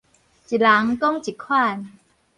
[0.03, 0.19] 一人講一款